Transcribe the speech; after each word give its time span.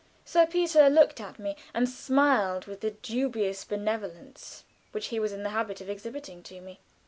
Sir 0.25 0.47
Peter 0.47 0.89
looked 0.89 1.21
at 1.21 1.37
me 1.37 1.55
and 1.75 1.87
smiled 1.87 2.65
with 2.65 2.79
the 2.81 2.89
dubious 2.89 3.63
benevolence 3.63 4.63
which 4.93 5.09
he 5.09 5.19
was 5.19 5.31
in 5.31 5.43
the 5.43 5.49
habit 5.51 5.79
of 5.79 5.91
extending 5.91 6.41
to 6.41 6.59
me. 6.59 6.79